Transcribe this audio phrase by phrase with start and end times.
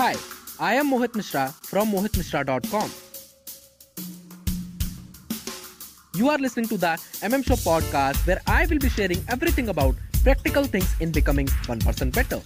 [0.00, 0.14] Hi,
[0.58, 2.90] I am Mohit Mishra from mohitmishra.com.
[6.14, 6.92] You are listening to the
[7.28, 12.14] MM Show podcast where I will be sharing everything about practical things in becoming 1%
[12.14, 12.40] better.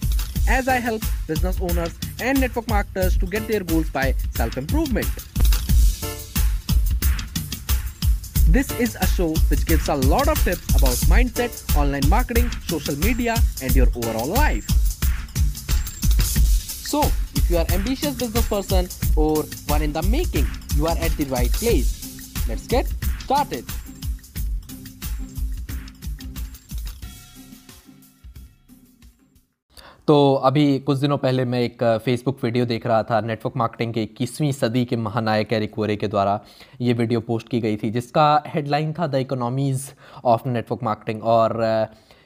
[0.49, 5.07] As I help business owners and network marketers to get their goals by self improvement.
[8.49, 12.97] This is a show which gives a lot of tips about mindset, online marketing, social
[12.97, 14.74] media, and your overall life.
[16.85, 17.01] So,
[17.33, 20.45] if you are ambitious business person or one in the making,
[20.75, 22.45] you are at the right place.
[22.47, 22.85] Let's get
[23.19, 23.65] started.
[30.07, 34.03] तो अभी कुछ दिनों पहले मैं एक Facebook video देख रहा था नेटवर्क मार्केटिंग के
[34.03, 36.39] इक्कीसवीं सदी के महानायक एरिक वोरे के द्वारा
[36.81, 39.89] ये वीडियो पोस्ट की गई थी जिसका हेडलाइन था the economies
[40.25, 41.61] of network marketing और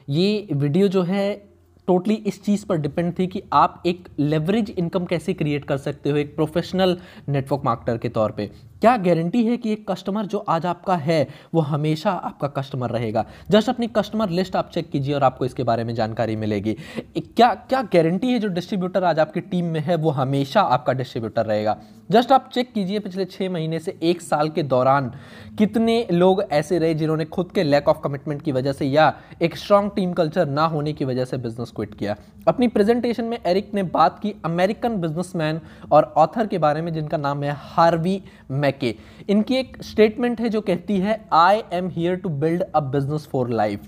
[0.09, 1.48] ये वीडियो जो है
[1.89, 6.09] टोटली इस चीज़ पर डिपेंड थी कि आप एक लेवरेज इनकम कैसे क्रिएट कर सकते
[6.09, 6.97] हो एक प्रोफेशनल
[7.29, 8.49] नेटवर्क मार्केटर के तौर पे।
[8.81, 13.25] क्या गारंटी है कि एक कस्टमर जो आज आपका है, वो हमेशा आपका कस्टमर रहेगा?
[13.49, 16.73] जस्ट अपनी कस्टमर लिस्ट आप चेक कीजिए और आपको इसके बारे में जानकारी मिलेगी।
[17.17, 21.45] क्या क्या गारंटी है जो डिस्ट्रीब्यूटर आज आपकी टीम में है, वो हमेशा आपका डिस्ट्रीब्यूटर
[21.45, 21.77] रहेगा?
[22.11, 25.11] जस्ट आप चेक कीजिए पिछले छः महीने से एक साल के दौरान
[25.57, 29.57] कितने लोग ऐसे रहे जिन्होंने खुद के लैक ऑफ़ कमिटमेंट की वजह से या एक
[29.57, 32.15] स्ट्रांग टीम कल्चर ना होने की वजह से बिज़नेस क्विट किया।
[32.47, 37.17] अपनी प्रेजेंटेशन में एरिक ने बात की अमेरिकन बिजनेसमैन और ऑथर के बारे में, जिनका
[37.17, 38.21] नाम है हार्वी
[38.69, 38.95] मैके
[39.29, 43.49] इनकी एक स्टेटमेंट है जो कहती है I am here to build a business for
[43.51, 43.87] life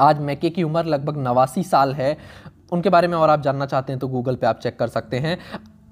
[0.00, 2.16] आज मैके की उम्र लगभग नवासी साल है।
[2.72, 5.18] उनके बारे में और आप जानना चाहते हैं तो गूगल पे आप चेक कर सकते
[5.18, 5.38] हैं।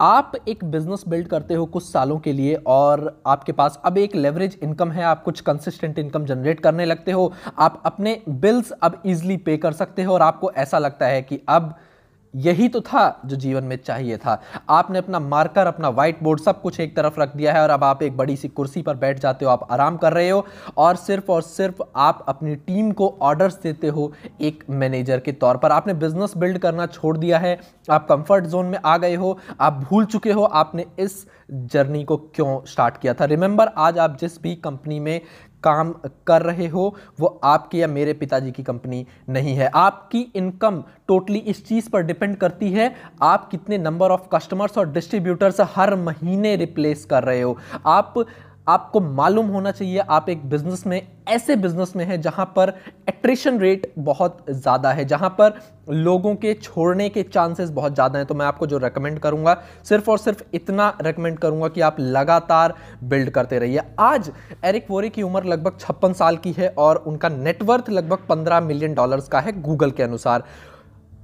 [0.01, 4.15] आप एक बिज़नेस बिल्ड करते हो कुछ सालों के लिए और आपके पास अब एक
[4.17, 9.03] लेवरेज इनकम है, आप कुछ कंसिस्टेंट इनकम जनरेट करने लगते हो। आप अपने बिल्स अब
[9.07, 11.75] इजीली पे कर सकते हो और आपको ऐसा लगता है कि अब
[12.37, 16.61] यही तो था जो जीवन में चाहिए था। आपने अपना मार्कर, अपना व्हाइट बोर्ड सब
[16.63, 19.19] कुछ एक तरफ़ रख दिया है और अब आप एक बड़ी सी कुर्सी पर बैठ
[19.19, 20.45] जाते हो, आप आराम कर रहे हो
[20.77, 25.57] और सिर्फ़ और सिर्फ़ आप अपनी टीम को ऑर्डर्स देते हो एक मैनेजर के तौर
[25.57, 27.59] पर। आपने बिज़नेस बिल्ड करना छोड़ दिया है,
[27.91, 32.17] आप कंफर्ट जोन में आ गए हो, आप भूल चुके हो आपने इस जर्नी को
[32.17, 35.21] क्यों स्टार्ट किया था। रिमेंबर आज आप जिस भी कंपनी में
[35.67, 35.93] काम
[36.27, 41.39] कर रहे हो, वो आपकी या मेरे पिताजी की कंपनी नहीं है। आपकी इनकम टोटली
[41.39, 46.57] इस चीज़ पर डिपेंड करती है, आप कितने नंबर ऑफ़ कस्टमर्स और डिस्ट्रीब्यूटर्स हर महीने
[46.57, 47.57] रिप्लेस कर रहे हो।
[47.87, 48.25] आप
[48.67, 52.73] आपको मालूम होना चाहिए, आप एक बिज़नेस में, ऐसे बिज़नेस में है जहाँ पर
[53.09, 58.27] एट्रिशन रेट बहुत ज़्यादा है, जहाँ पर लोगों के छोड़ने के चांसेस बहुत ज़्यादा हैं।
[58.27, 62.75] तो मैं आपको जो रेकमेंड करूँगा, सिर्फ़ और सिर्फ़ इतना रेकमेंड करूँगा कि आप लगातार
[63.05, 64.31] बिल्ड करते रहिए। आज
[64.65, 68.95] एरिक वोरे की उम्र लगभग छप्पन साल की है और उनका नेटवर्थ लगभग पंद्रह मिलियन
[68.95, 70.45] डॉलर्स का है गूगल के अनुसार।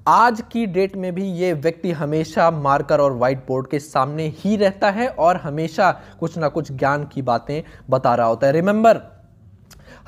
[0.08, 4.56] आज की डेट में भी ये व्यक्ति हमेशा मार्कर और व्हाइट बोर्ड के सामने ही
[4.56, 5.90] रहता है और हमेशा
[6.20, 9.00] कुछ ना कुछ ज्ञान की बातें बता रहा होता है। रिमेंबर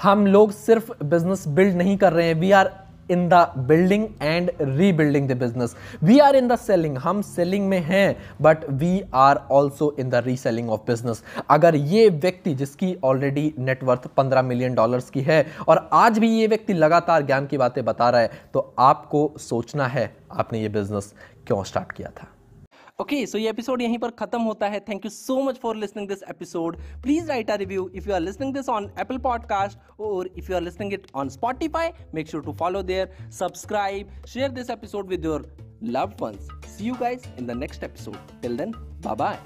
[0.03, 2.73] हम लोग सिर्फ़ बिज़नेस बिल्ड नहीं कर रहे हैं। We are
[3.11, 7.79] in the building and rebuilding the business we are in the selling हम सेलिंग में
[7.81, 13.53] हैं but we are also in the reselling of business अगर ये व्यक्ति जिसकी ऑलरेडी
[13.59, 17.85] नेटवर्थ पंद्रह मिलियन डॉलर्स की है, और आज भी ये व्यक्ति लगातार ज्ञान की बातें
[17.85, 21.13] बता रहा है तो आपको सोचना है, आपने ये बिज़नेस
[21.47, 22.27] क्यों स्टार्ट किया था?
[23.01, 26.09] ओके सो ये एपिसोड यहीं पर खत्म होता है। Thank you so much for listening
[26.09, 30.27] this episode please write a review if you are listening this on Apple podcast और
[30.27, 34.71] if you are listening it on Spotify make sure to follow there subscribe share this
[34.71, 36.47] episode with your loved ones.
[36.67, 38.17] See you guys in the next episode.
[38.43, 38.73] Till then
[39.03, 39.39] bye bye